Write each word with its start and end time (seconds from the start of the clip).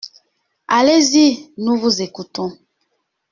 Allez-y. 0.67 1.53
Nous 1.59 1.77
vous 1.77 2.01
écoutons. 2.01 2.57